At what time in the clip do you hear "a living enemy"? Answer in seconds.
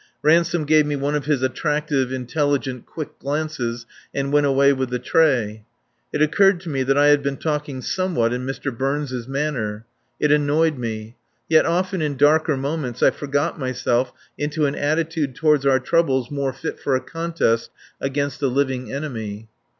18.41-19.49